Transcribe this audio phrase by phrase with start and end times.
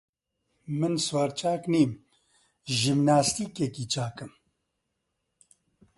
[0.79, 1.91] من سواری چاک نییم،
[2.79, 4.31] ژیمناستیکی چاکم!